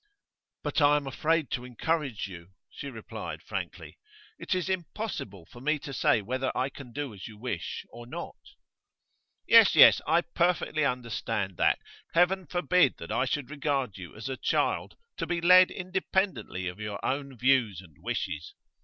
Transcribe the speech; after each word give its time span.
'But 0.63 0.81
I 0.81 0.95
am 0.95 1.05
afraid 1.05 1.51
to 1.51 1.63
encourage 1.63 2.25
you,' 2.27 2.53
she 2.71 2.89
replied, 2.89 3.43
frankly. 3.43 3.99
'It 4.39 4.55
is 4.55 4.67
impossible 4.67 5.45
for 5.45 5.61
me 5.61 5.77
to 5.77 5.93
say 5.93 6.23
whether 6.23 6.51
I 6.57 6.69
can 6.69 6.91
do 6.91 7.13
as 7.13 7.27
you 7.27 7.37
wish, 7.37 7.85
or 7.91 8.07
not.' 8.07 8.33
'Yes, 9.45 9.75
yes; 9.75 10.01
I 10.07 10.21
perfectly 10.21 10.85
understand 10.85 11.55
that. 11.57 11.77
Heaven 12.15 12.47
forbid 12.47 12.97
that 12.97 13.11
I 13.11 13.25
should 13.25 13.51
regard 13.51 13.95
you 13.99 14.15
as 14.15 14.27
a 14.27 14.37
child 14.37 14.97
to 15.17 15.27
be 15.27 15.39
led 15.39 15.69
independently 15.69 16.67
of 16.67 16.79
your 16.79 16.97
own 17.05 17.37
views 17.37 17.79
and 17.79 17.95
wishes! 18.01 18.55